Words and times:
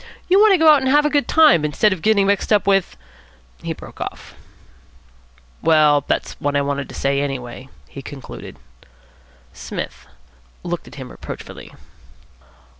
You 0.27 0.39
want 0.39 0.51
to 0.53 0.57
go 0.57 0.65
about 0.65 0.81
and 0.81 0.89
have 0.89 1.05
a 1.05 1.11
good 1.11 1.27
time, 1.27 1.63
instead 1.63 1.93
of 1.93 2.01
getting 2.01 2.25
mixed 2.25 2.51
up 2.51 2.65
with" 2.65 2.97
He 3.61 3.71
broke 3.71 4.01
off. 4.01 4.33
"Well, 5.61 6.01
that's 6.07 6.33
what 6.39 6.55
I 6.55 6.61
wanted 6.63 6.89
to 6.89 6.95
say, 6.95 7.21
anyway," 7.21 7.69
he 7.87 8.01
concluded. 8.01 8.57
Psmith 9.53 10.07
looked 10.63 10.87
at 10.87 10.95
him 10.95 11.11
reproachfully. 11.11 11.71